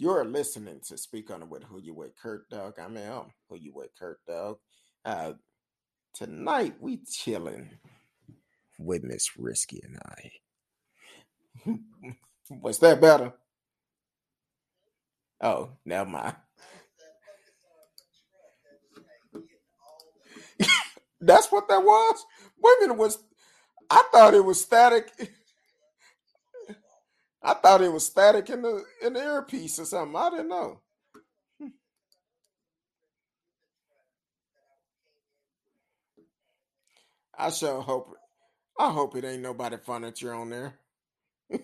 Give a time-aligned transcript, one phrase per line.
[0.00, 2.62] You're listening to Speak On It with Who You With Kurt mean,
[3.06, 4.56] I'm Who You With Kurt Dog.
[5.04, 5.32] Uh,
[6.14, 7.68] tonight we chilling
[8.78, 9.98] with Miss Risky and
[11.66, 11.74] I.
[12.62, 13.34] Was that better?
[15.42, 16.36] Oh, never mind.
[21.20, 22.24] That's what that was.
[22.80, 23.18] Minute, was
[23.90, 25.12] I thought it was static.
[27.42, 30.16] I thought it was static in the in the earpiece or something.
[30.16, 30.80] I didn't know.
[37.38, 38.14] I sure hope
[38.78, 40.74] I hope it ain't nobody furniture on there.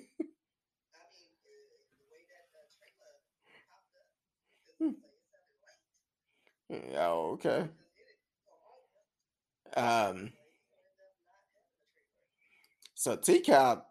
[6.97, 7.69] oh, okay.
[9.77, 10.33] Um
[12.97, 13.83] so T Cow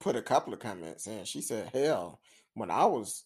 [0.00, 1.24] put a couple of comments in.
[1.24, 2.20] She said, Hell,
[2.54, 3.24] when I was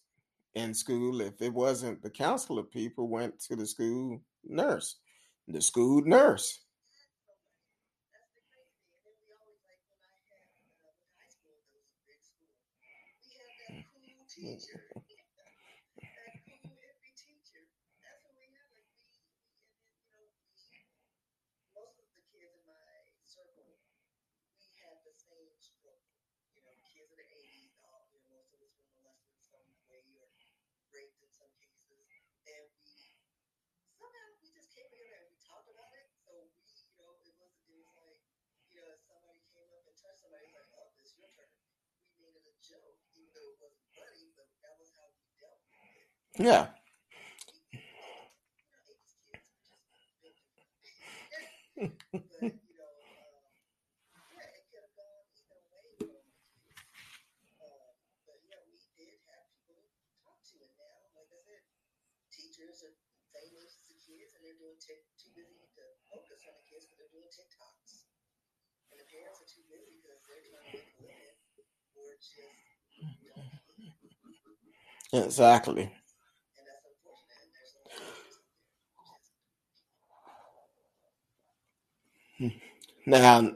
[0.55, 4.95] in school, if it wasn't the counselor people went to the school nurse.
[5.47, 6.59] The school nurse.
[13.69, 14.55] Hmm.
[46.39, 46.67] Yeah.
[75.13, 75.91] Exactly.
[83.05, 83.53] Now,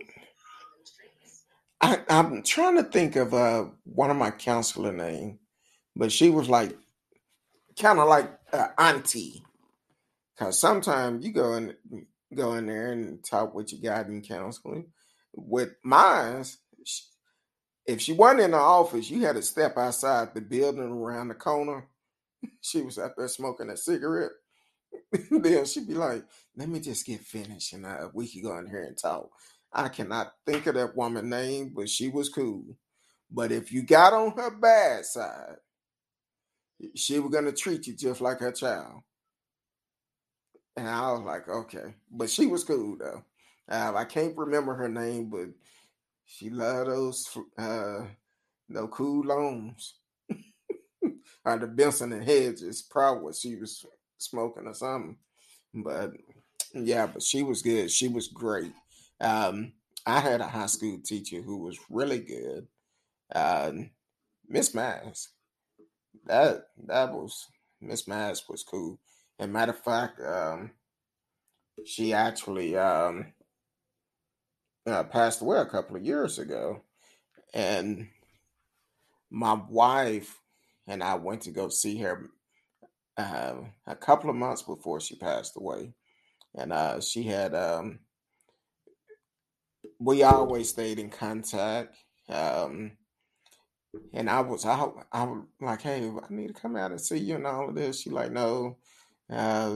[1.82, 5.40] I, I'm trying to think of uh, one of my counselor name,
[5.96, 6.78] but she was like
[7.80, 9.44] kind of like uh, auntie.
[10.38, 11.76] Cause sometimes you go in
[12.36, 14.88] go in there and talk with your guidance counseling.
[15.36, 16.46] With mine,
[17.92, 21.36] if she wasn't in the office, you had to step outside the building around the
[21.36, 21.88] corner.
[22.62, 24.32] She was out there smoking a cigarette.
[25.32, 26.24] then she'd be like,
[26.56, 29.30] "Let me just get finished, and uh, we could go in here and talk."
[29.72, 32.64] I cannot think of that woman name, but she was cool.
[33.30, 35.58] But if you got on her bad side,
[36.96, 39.02] she was gonna treat you just like her child.
[40.76, 41.94] And I was like, okay.
[42.12, 43.24] But she was cool though.
[43.70, 45.50] Uh, I can't remember her name, but
[46.32, 48.06] she loved those uh
[48.70, 49.96] no cool loans.
[51.46, 53.86] or the Benson and Hedges, probably what she was
[54.18, 55.18] smoking or something.
[55.74, 56.14] But
[56.74, 57.92] yeah, but she was good.
[57.92, 58.72] She was great.
[59.20, 59.74] Um,
[60.06, 62.68] I had a high school teacher who was really good.
[63.34, 63.72] Uh,
[64.48, 65.30] Miss Mass.
[66.26, 67.48] That that was
[67.82, 69.00] Miss Mass was cool.
[69.40, 70.72] And matter of fact, um,
[71.84, 73.34] she actually um,
[74.88, 76.82] uh, passed away a couple of years ago,
[77.54, 78.08] and
[79.30, 80.40] my wife
[80.88, 82.30] and I went to go see her
[83.18, 83.56] uh,
[83.88, 85.94] a couple of months before she passed away,
[86.56, 88.00] and uh, she had um,
[90.00, 91.96] we always stayed in contact.
[92.28, 92.94] Um,
[94.14, 97.18] and I was out, I was like, hey, I need to come out and see
[97.18, 98.02] you and all of this.
[98.02, 98.78] She like, no,
[99.30, 99.76] uh,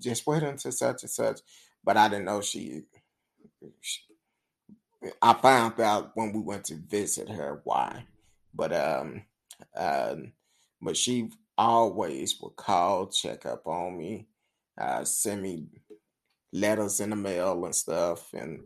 [0.00, 1.40] just wait until such and such.
[1.84, 2.82] But I didn't know she,
[3.80, 4.00] she
[5.20, 8.06] I found out when we went to visit her why.
[8.54, 9.22] But um
[9.76, 10.32] um
[10.80, 14.26] but she always would call, check up on me,
[14.80, 15.66] uh send me
[16.52, 18.60] letters in the mail and stuff and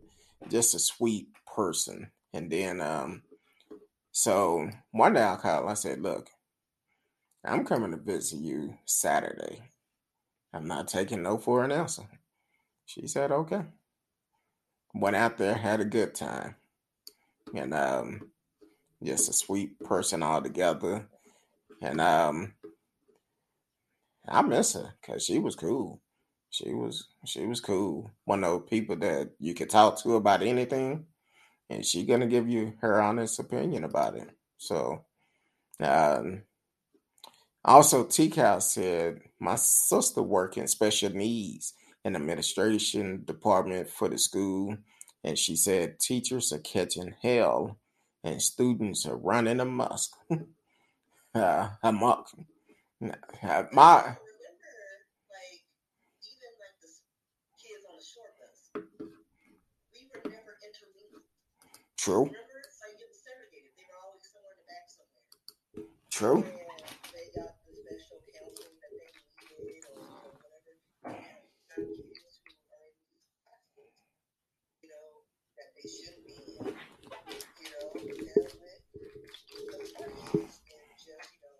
[0.48, 2.10] just a sweet person.
[2.32, 3.22] And then um
[4.12, 6.30] so one day I called, I said, Look,
[7.44, 9.60] I'm coming to visit you Saturday.
[10.54, 12.04] I'm not taking no for an answer.
[12.86, 13.62] She said, Okay.
[15.00, 16.56] Went out there, had a good time.
[17.54, 18.30] And um
[19.02, 21.08] just a sweet person altogether.
[21.82, 22.54] And um
[24.28, 26.00] I miss her because she was cool.
[26.50, 28.10] She was she was cool.
[28.24, 31.06] One of those people that you could talk to about anything,
[31.70, 34.30] and she gonna give you her honest opinion about it.
[34.58, 35.04] So,
[35.80, 36.42] um,
[37.64, 41.74] Also, TCAL said my sister work in special needs
[42.06, 44.76] in administration department for the school,
[45.24, 47.80] and she said teachers are catching hell
[48.22, 49.98] and students are running amok.
[51.34, 52.28] uh, amok.
[53.42, 54.16] Uh, my
[61.98, 62.30] true.
[66.10, 66.44] True.
[75.76, 76.32] they should be.
[76.32, 78.56] You know, just,
[79.52, 81.56] you know, trying to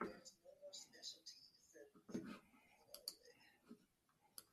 [0.00, 1.50] there's more specialties.
[1.74, 2.22] And, you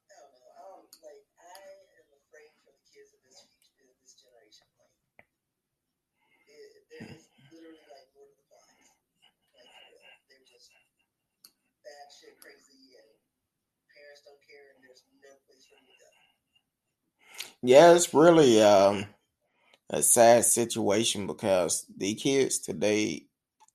[0.09, 0.25] know,
[0.63, 1.57] I'm like, I
[2.01, 4.67] am afraid for the kids of this future, this generation.
[4.77, 4.93] Like,
[6.89, 8.25] there is literally like the
[9.53, 9.69] Like,
[10.29, 10.69] they're just
[11.83, 13.09] bad shit crazy and
[13.91, 16.12] parents don't care and there's no place for me to go.
[17.63, 19.07] Yeah, it's really um,
[19.89, 23.27] a sad situation because the kids today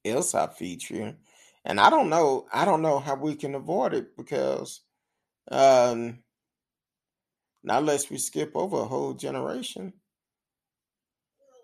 [0.05, 1.17] is our future,
[1.65, 2.47] and I don't know.
[2.53, 4.83] I don't know how we can avoid it because
[5.51, 6.21] um,
[7.63, 9.93] not unless we skip over a whole generation.
[11.39, 11.63] Well,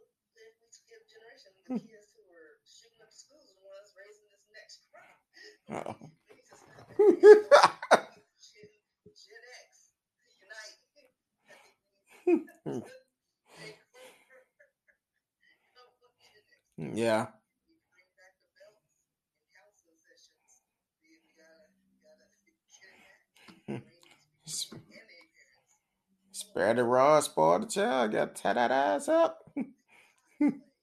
[0.71, 5.99] skip generation the kids who were shooting up schools and was raising this next crop.
[5.99, 7.71] Oh.
[12.67, 12.79] Hmm.
[16.79, 17.27] yeah.
[26.33, 28.13] Spare the rod, spoil the child.
[28.13, 29.51] Got to tie that ass up.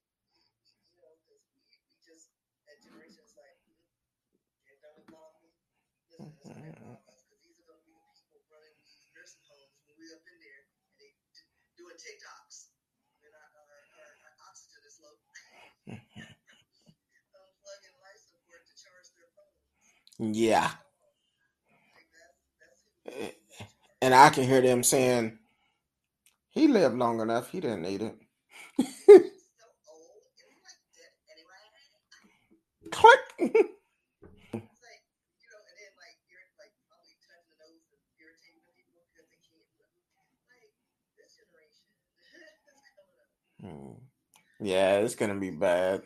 [20.22, 20.72] Yeah.
[24.02, 25.40] And I can hear them saying,
[26.52, 27.52] he lived long enough.
[27.52, 28.16] He didn't need it.
[32.92, 33.20] Click.
[43.62, 43.94] Hmm.
[44.62, 46.04] yeah, it's gonna be bad.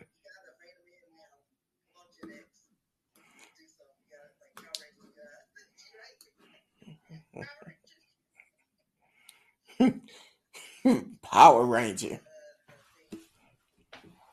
[11.35, 12.21] Power Ranger.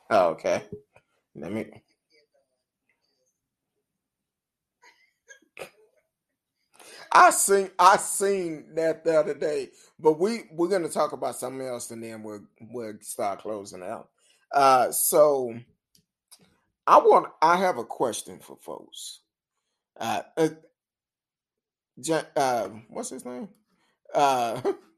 [0.09, 0.63] Oh, okay.
[1.35, 1.65] Let me.
[7.11, 11.67] I seen I seen that the other day, but we we're gonna talk about something
[11.67, 14.07] else and then we'll we'll start closing out.
[14.55, 15.53] Uh, so
[16.87, 19.19] I want I have a question for folks.
[19.99, 20.49] Uh, uh,
[22.37, 23.49] uh what's his name?
[24.15, 24.61] Uh,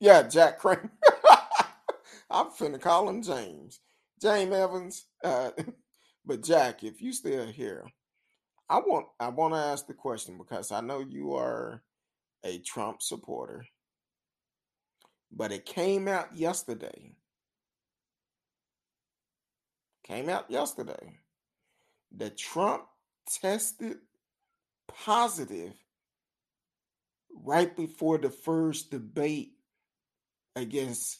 [0.00, 0.90] yeah, Jack Kramer.
[2.30, 3.80] I'm finna call him James.
[4.20, 5.06] James Evans.
[5.24, 5.50] Uh,
[6.26, 7.84] but Jack, if you still here,
[8.68, 11.82] I want I want to ask the question because I know you are
[12.44, 13.64] a Trump supporter,
[15.32, 17.12] but it came out yesterday.
[20.04, 21.18] Came out yesterday
[22.16, 22.84] that Trump
[23.40, 23.98] tested
[24.86, 25.74] positive
[27.44, 29.57] right before the first debate
[30.58, 31.18] against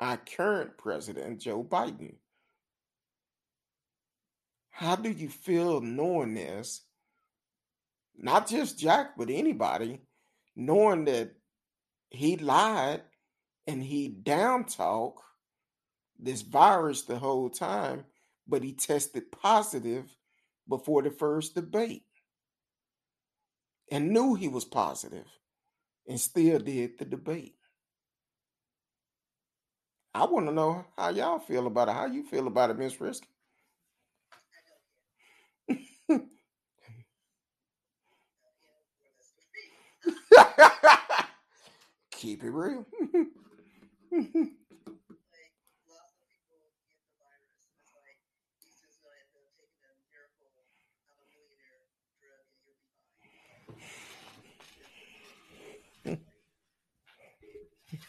[0.00, 2.16] our current president, Joe Biden.
[4.70, 6.82] How do you feel knowing this?
[8.16, 10.00] Not just Jack, but anybody,
[10.56, 11.32] knowing that
[12.10, 13.02] he lied
[13.66, 15.22] and he down talk
[16.18, 18.04] this virus the whole time,
[18.46, 20.04] but he tested positive
[20.68, 22.04] before the first debate
[23.90, 25.26] and knew he was positive
[26.08, 27.56] and still did the debate.
[30.14, 31.92] I want to know how y'all feel about it.
[31.92, 33.28] How you feel about it, Miss Risky?
[42.10, 42.86] Keep it real.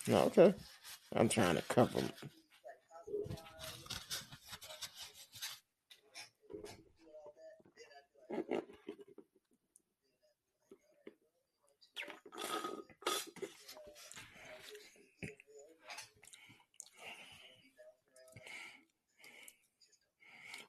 [0.09, 0.53] okay.
[1.15, 1.99] I'm trying to cover.
[1.99, 2.11] Them.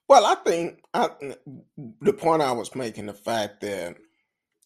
[0.07, 1.09] Well, I think I,
[2.01, 3.97] the point I was making the fact that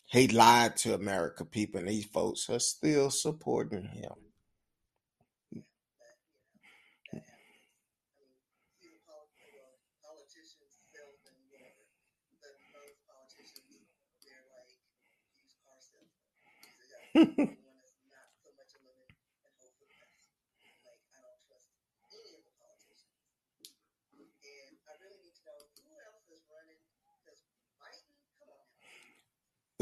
[0.07, 4.28] he lied to America people, and these folks are still supporting him.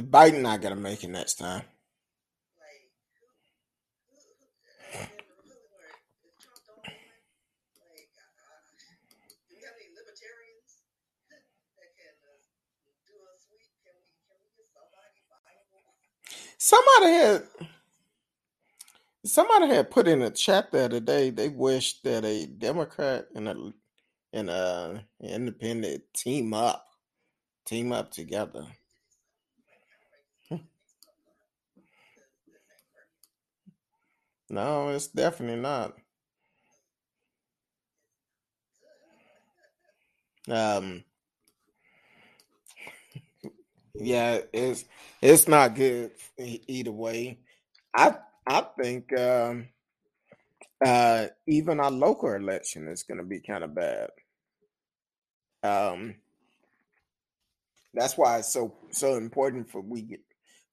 [0.02, 1.64] Biden not gonna make it next time.
[16.58, 17.44] Somebody had
[19.26, 21.30] somebody had put in a chat the other day.
[21.32, 23.74] They wished that a Democrat and a
[24.34, 26.86] and a independent team up,
[27.66, 28.68] team up together.
[34.50, 35.96] No, it's definitely not.
[40.50, 41.04] Um,
[44.00, 44.86] yeah, it's
[45.22, 47.40] it's not good either way.
[47.96, 49.70] I I think um,
[50.86, 54.10] uh, even our local election is going to be kind of bad.
[55.64, 56.16] Um,
[57.94, 60.22] that's why it's so so important for we get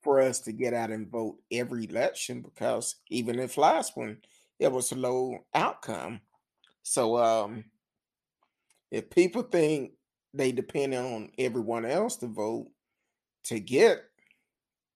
[0.03, 4.19] for us to get out and vote every election because even if last one
[4.59, 6.21] it was a low outcome.
[6.83, 7.65] So um,
[8.91, 9.93] if people think
[10.35, 12.69] they depend on everyone else to vote
[13.45, 14.05] to get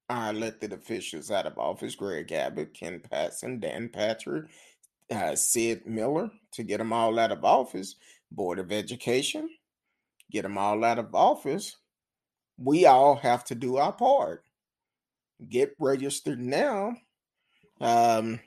[0.08, 4.46] our elected officials out of office, Greg Abbott, Ken Paxton, Dan Patrick,
[5.10, 7.96] uh, Sid Miller, to get them all out of office,
[8.30, 9.48] Board of Education,
[10.30, 11.76] get them all out of office.
[12.56, 14.44] We all have to do our part.
[15.48, 16.96] Get registered now.
[17.80, 18.40] Um,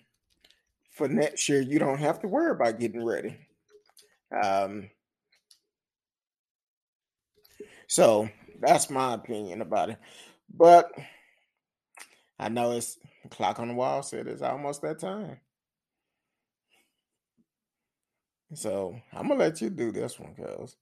[0.92, 3.38] for next year, you don't have to worry about getting ready.
[4.44, 4.90] Um,
[7.88, 8.30] so
[8.62, 9.98] that's my opinion about it.
[10.54, 10.92] But
[12.40, 13.00] I know it's
[13.30, 15.40] clock on the wall said it's almost that time.
[18.54, 20.76] So I'm gonna let you do this one, cuz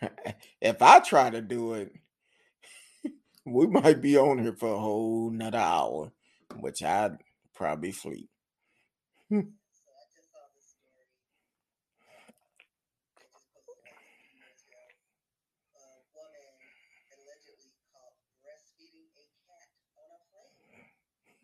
[0.60, 1.92] if I try to do it,
[3.44, 6.12] we might be on here for a whole another hour,
[6.60, 7.18] which I'd
[7.54, 8.30] probably sleep.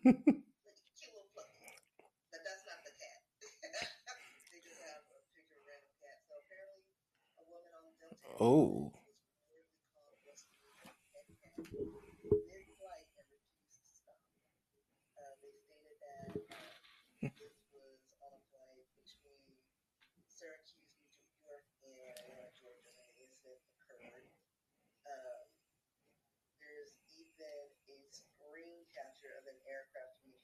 [8.41, 8.93] oh.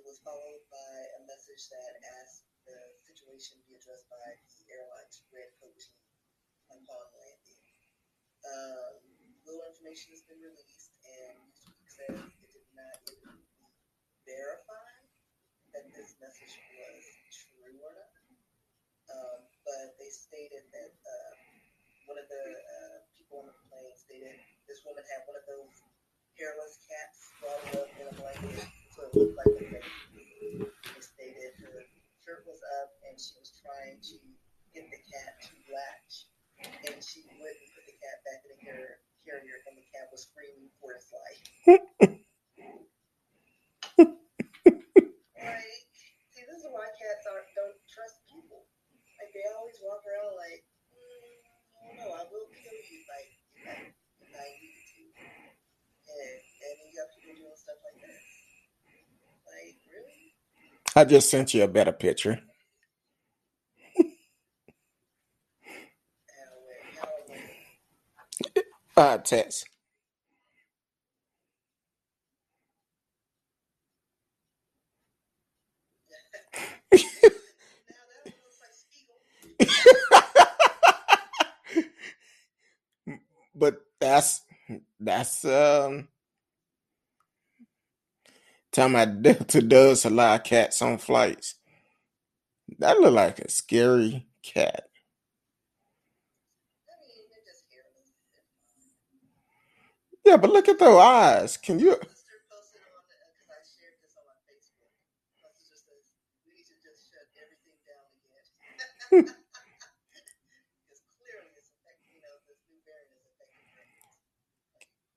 [0.00, 1.92] It was followed by a message that
[2.24, 2.72] asked the
[3.04, 5.76] situation be addressed by the airline's Red Coat
[6.72, 7.60] upon landing.
[8.40, 8.96] Um,
[9.44, 11.52] little information has been released, and
[11.84, 12.96] says it did not
[14.24, 14.88] verify
[15.76, 18.08] that this message was true or not.
[19.12, 21.32] Um, but they stated that uh,
[22.08, 25.76] one of the uh, people on the plane stated this woman had one of those
[26.40, 29.80] hairless cats swallowed up in a blanket what looked like a
[30.12, 30.68] baby.
[30.68, 31.88] It stated her
[32.20, 34.16] shirt was up and she was trying to
[34.76, 36.28] get the cat to latch,
[36.60, 38.60] and she wouldn't put the cat back in the
[39.24, 41.40] carrier and the cat was screaming for its life.
[45.38, 45.86] like,
[46.32, 48.66] see, this is why cats aren't, don't trust people.
[49.22, 50.49] Like, they always walk around like,
[61.04, 62.40] just sent you a better picture.
[68.96, 69.68] Uh, text.
[83.54, 84.42] but that's
[85.00, 86.08] that's um
[88.72, 91.56] talking about Delta does allow cats on flights.
[92.78, 94.88] That look like a scary cat.
[100.26, 101.56] Yeah, but look at those eyes.
[101.56, 101.96] Can you?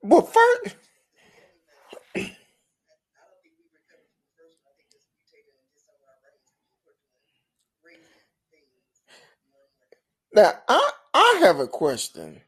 [0.02, 0.76] Well, first,
[10.34, 12.42] now I I have a question.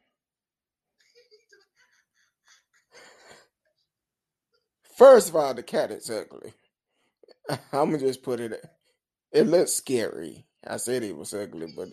[4.96, 6.54] First of all, the cat is ugly.
[7.50, 8.64] I'm gonna just put it.
[9.32, 10.46] It looks scary.
[10.66, 11.88] I said it was ugly, but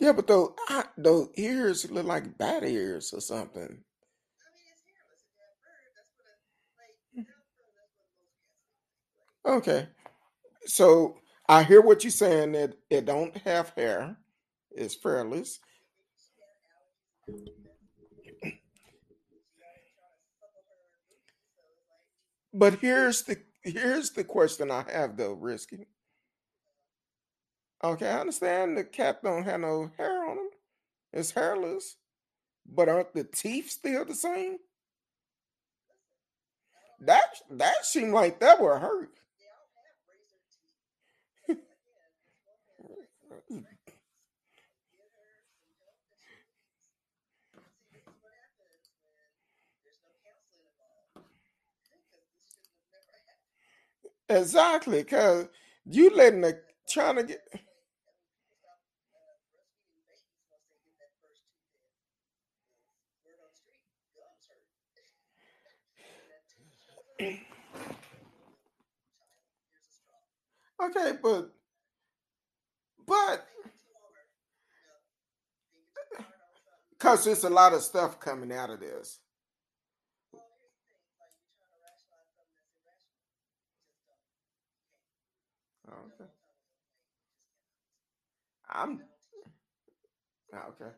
[0.00, 3.84] yeah, but those I, those ears look like bat ears or something.
[9.44, 9.88] Okay,
[10.66, 11.16] so
[11.48, 14.16] I hear what you're saying that it don't have hair.
[14.70, 15.58] It's fearless.
[22.54, 25.86] But here's the here's the question I have though, Risky.
[27.82, 30.50] Okay, I understand the cat don't have no hair on him.
[31.12, 31.96] It's hairless.
[32.64, 34.58] But aren't the teeth still the same?
[37.00, 39.10] That that seemed like that would hurt.
[54.36, 55.48] Exactly, cause
[55.86, 57.40] you letting the trying to get
[70.84, 71.50] okay, but
[73.06, 73.46] but
[77.00, 79.20] cause there's a lot of stuff coming out of this.
[85.92, 86.30] Okay,
[88.68, 89.00] I'm
[90.52, 90.92] ah, okay.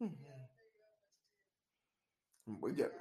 [2.46, 2.92] We get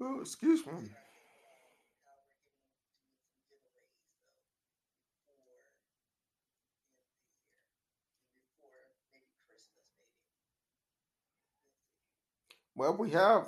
[0.00, 0.90] oh, excuse me.
[12.74, 13.46] Well, we have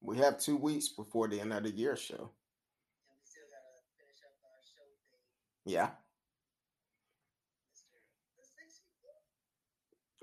[0.00, 2.30] we have two weeks before the end of the year show.
[5.64, 5.90] Yeah.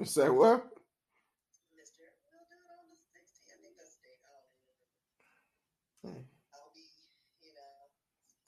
[0.04, 0.68] Say what?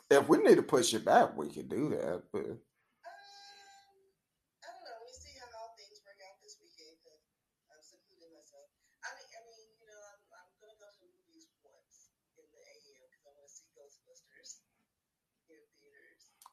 [0.10, 2.24] If we need to push it back, we could do that.
[2.32, 2.58] But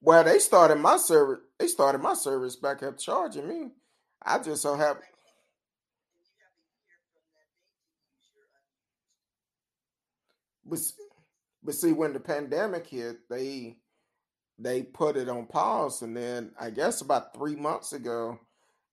[0.00, 1.40] well, they started my service.
[1.58, 3.70] They started my service back up charging me.
[4.22, 5.02] I just so happen.
[10.64, 10.80] But,
[11.62, 13.78] but see, when the pandemic hit, they
[14.58, 18.38] they put it on pause, and then I guess about three months ago,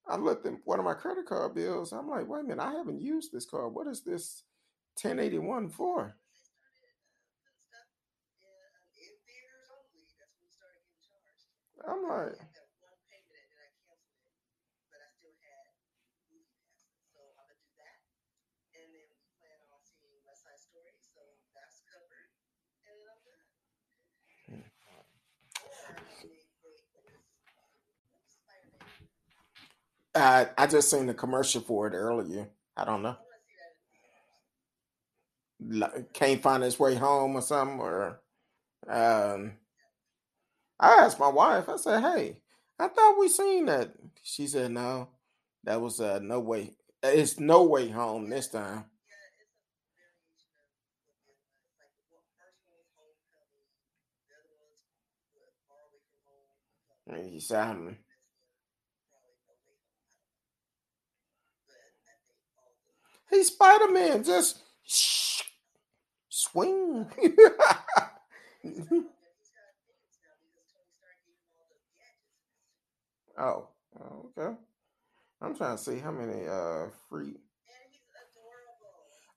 [0.08, 1.92] I looked at one of my credit card bills.
[1.92, 3.74] I'm like, wait a minute, I haven't used this card.
[3.74, 4.44] What is this
[5.02, 6.16] 1081 for?
[11.88, 12.38] I'm like.
[30.14, 32.48] I, I just seen the commercial for it earlier.
[32.76, 33.16] I don't know.
[36.14, 38.20] Can't find his way home or something, or
[38.88, 39.52] um,
[40.80, 41.68] I asked my wife.
[41.68, 42.40] I said, "Hey,
[42.78, 45.08] I thought we seen that." She said, "No,
[45.64, 46.72] that was uh, no way.
[47.02, 48.86] It's no way home this time."
[57.50, 57.96] Um,
[63.30, 64.24] "He's Spider Man.
[64.24, 65.42] Just shh,
[66.28, 67.06] swing."
[73.38, 73.68] oh,
[74.38, 74.56] okay.
[75.42, 77.36] I'm trying to see how many uh free.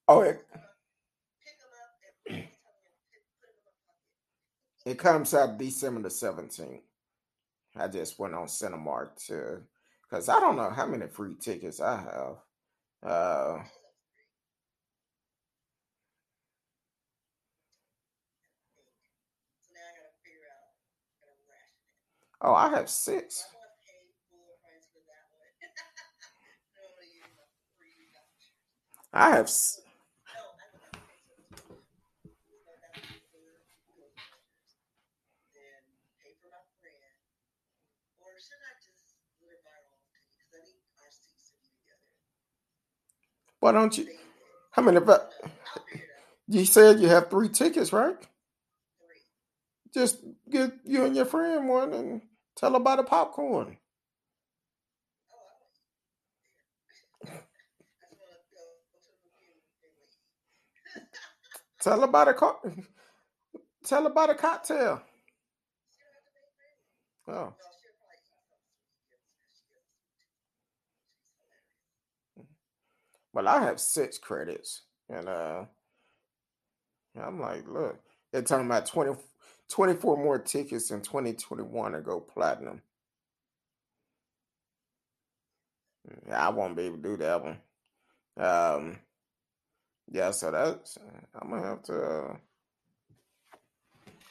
[0.07, 0.45] Oh, it,
[4.85, 6.81] it comes out December the 17th.
[7.77, 9.61] I just went on Cinemark to,
[10.09, 12.35] because I don't know how many free tickets I have.
[13.03, 13.63] Uh,
[22.41, 23.43] oh, I have six.
[29.13, 29.45] I have.
[29.45, 29.81] s-
[43.59, 44.07] Why don't you?
[44.71, 44.99] How many?
[45.01, 45.31] But
[46.47, 48.17] you said you have three tickets, right?
[49.93, 50.19] Just
[50.49, 52.21] get you and your friend one and
[52.57, 53.77] tell about the popcorn.
[61.79, 62.59] Tell about a co-
[63.85, 65.01] Tell about a cocktail.
[67.27, 67.53] Oh,
[73.33, 75.65] well, I have six credits, and uh,
[77.19, 77.99] I'm like, look,
[78.31, 79.13] they're talking about 20,
[79.69, 82.81] 24 more tickets in 2021 to go platinum.
[86.31, 87.57] I won't be able to do that one.
[88.37, 88.99] Um,
[90.11, 90.97] yeah, so that's
[91.39, 91.93] I'm gonna have to.
[91.93, 92.35] Uh,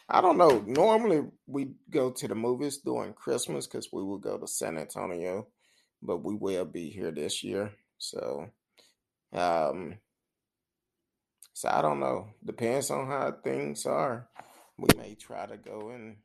[0.09, 0.65] I don't know.
[0.67, 5.49] Normally we go to the movies during Christmas because we will go to San Antonio,
[6.03, 7.73] but we will be here this year.
[7.99, 8.49] So,
[9.33, 9.99] um,
[11.53, 12.29] so I don't know.
[12.45, 14.29] Depends on how things are.
[14.79, 16.17] We may try to go and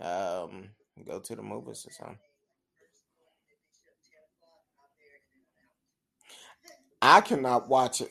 [0.00, 0.70] um
[1.06, 2.18] go to the movies or something.
[7.02, 8.10] I cannot watch it.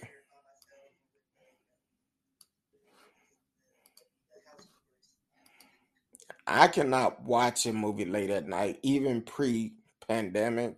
[6.47, 10.77] I cannot watch a movie late at night, even pre-pandemic.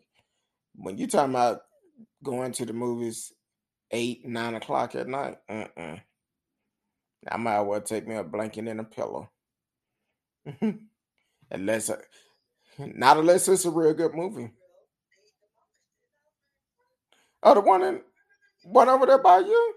[0.76, 1.62] When you talking about
[2.22, 3.32] going to the movies
[3.92, 5.98] eight, nine o'clock at night, uh-uh.
[7.30, 9.30] I might well take me a blanket and a pillow.
[11.52, 11.92] unless,
[12.78, 14.52] not unless it's a real good movie.
[17.44, 18.02] Oh, the one in
[18.64, 19.74] one over there by you.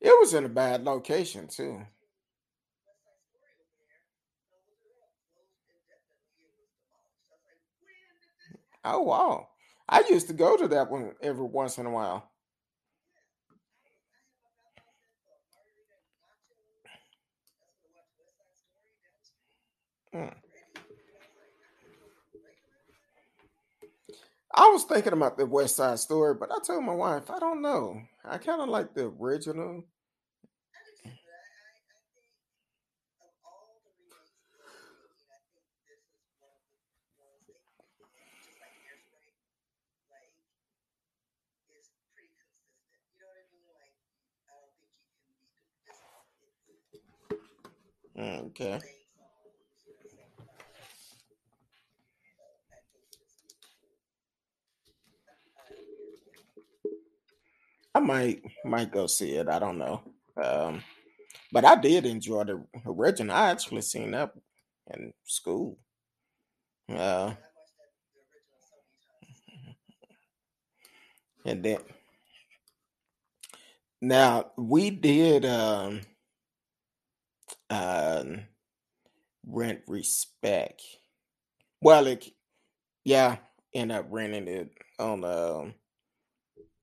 [0.00, 1.82] It was in a bad location too.
[8.84, 9.48] Oh wow!
[9.88, 12.30] I used to go to that one every once in a while.
[20.12, 20.45] Hmm.
[24.56, 27.62] I was thinking about the West Side Story, but I told my wife I don't
[27.62, 28.00] know.
[28.24, 29.84] I kind of like the original.
[48.18, 48.80] Mm, Okay,
[57.96, 59.48] I might might go see it.
[59.48, 60.02] I don't know.
[60.36, 60.82] Um,
[61.50, 63.34] but I did enjoy the original.
[63.34, 64.32] I actually seen that
[64.92, 65.78] in school.
[66.90, 67.32] Uh,
[71.46, 71.78] and then
[74.02, 76.02] now we did um,
[77.70, 78.24] uh,
[79.46, 80.82] rent respect.
[81.80, 82.28] Well, it
[83.06, 83.36] yeah,
[83.72, 85.74] end up renting it on um,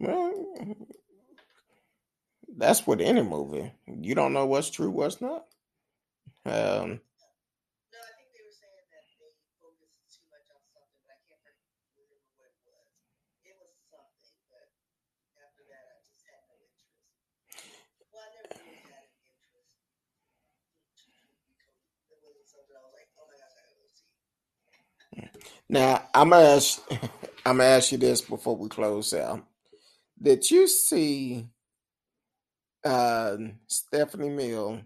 [0.00, 0.76] Well,
[2.56, 3.72] that's with any movie.
[3.86, 5.46] You don't know what's true, what's not.
[6.46, 7.00] Um,
[25.68, 26.80] now I'm gonna ask,
[27.46, 29.44] I'm gonna ask you this before we close out.
[30.22, 31.46] Did you see
[32.84, 33.36] uh,
[33.68, 34.80] Stephanie Mill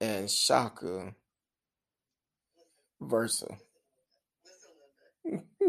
[0.00, 1.14] and Chaka
[3.02, 3.56] Verzuz?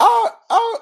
[0.00, 0.80] oh, oh.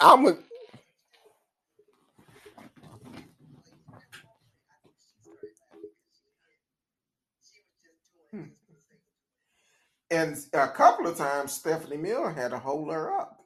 [0.00, 0.38] I'm a,
[8.32, 8.42] hmm.
[10.10, 13.38] and a couple of times Stephanie Mill had to hold her up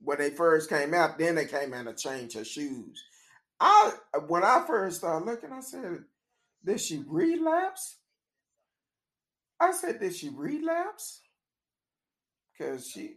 [0.00, 1.18] when they first came out.
[1.18, 3.02] Then they came in to change her shoes.
[3.60, 3.92] I
[4.28, 6.04] when I first started looking, I said,
[6.64, 7.98] "Did she relapse?"
[9.60, 11.20] I said, "Did she relapse?"
[12.58, 13.16] Because she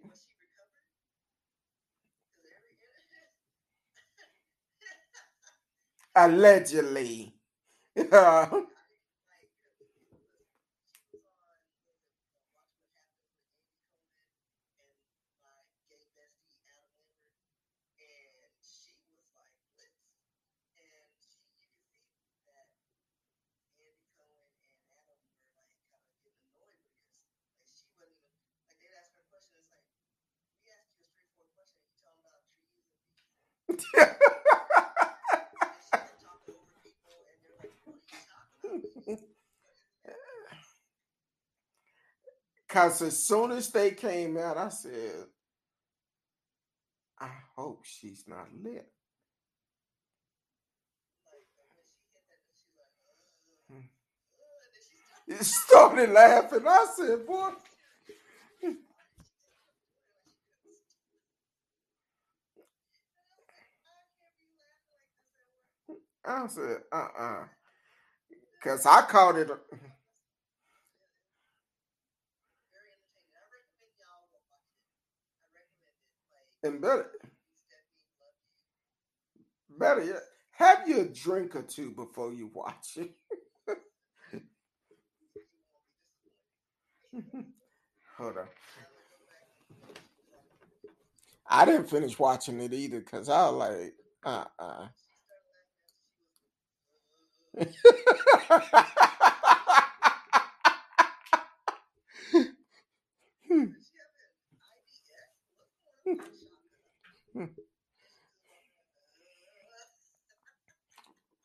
[6.16, 7.36] allegedly.
[42.70, 45.26] Cause as soon as they came out, I said,
[47.20, 48.88] I hope she's not lit.
[53.72, 53.82] Hmm.
[55.28, 56.68] It started laughing.
[56.68, 57.52] I said, boy.
[66.26, 67.44] I said, uh-uh.
[68.64, 69.50] Cause I called it.
[76.64, 77.12] And better,
[79.80, 80.22] better yet,
[80.54, 83.12] have you a drink or two before you watch it.
[88.18, 88.48] Hold on.
[91.50, 93.94] I didn't finish watching it either because I was like,
[94.26, 94.88] uh-uh.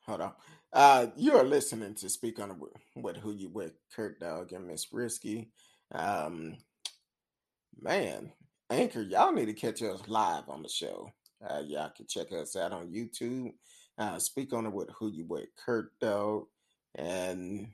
[0.06, 0.32] Hold on.
[0.72, 2.60] Uh, you're listening to Speak on
[2.96, 5.50] with who you with Kurt Dog and Miss Risky.
[5.94, 6.56] Um,
[7.80, 8.32] man,
[8.70, 11.08] Anchor, y'all need to catch us live on the show.
[11.48, 13.52] Uh, y'all can check us out on YouTube.
[13.98, 16.48] Uh, Speak on it with who you with Kurt though,
[16.94, 17.68] And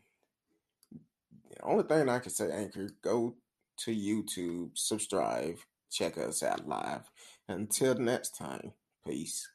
[1.51, 3.37] the only thing I can say, Anchor, go
[3.79, 5.57] to YouTube, subscribe,
[5.91, 7.11] check us out live.
[7.49, 8.73] Until next time,
[9.07, 9.49] peace.